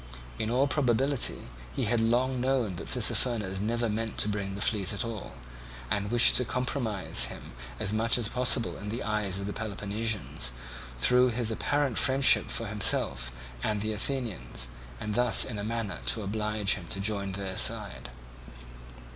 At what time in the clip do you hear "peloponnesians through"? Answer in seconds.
9.53-11.29